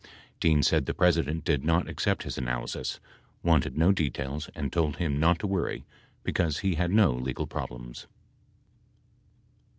Dean 0.39 0.63
said 0.63 0.87
the 0.87 0.95
President 0.95 1.43
did 1.43 1.63
not 1.63 1.87
accept 1.87 2.23
his 2.23 2.35
analysis, 2.35 2.99
wanted 3.43 3.77
no 3.77 3.91
details 3.91 4.49
and 4.55 4.73
told 4.73 4.95
him 4.97 5.19
not 5.19 5.37
to 5.37 5.45
worry 5.45 5.85
because 6.23 6.61
he 6.65 6.73
had 6.73 6.89
no 6.89 7.11
legal 7.13 7.45
problems. 7.45 8.07